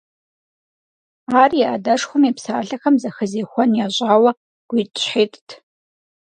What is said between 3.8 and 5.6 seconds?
ящӀауэ, гуитӀщхьитӀт…